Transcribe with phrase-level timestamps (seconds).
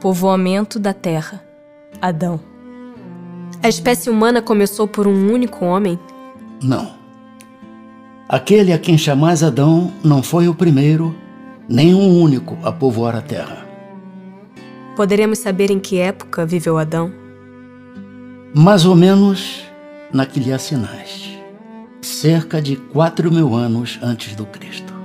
[0.00, 1.42] Povoamento da Terra.
[2.00, 2.38] Adão.
[3.60, 5.98] A espécie humana começou por um único homem?
[6.62, 6.92] Não.
[8.28, 11.16] Aquele a quem chamais Adão não foi o primeiro,
[11.68, 13.66] nem o único a povoar a terra.
[14.94, 17.12] Poderemos saber em que época viveu Adão?
[18.54, 19.64] Mais ou menos
[20.12, 21.28] na que lhe assinais.
[22.00, 24.97] Cerca de quatro mil anos antes do Cristo.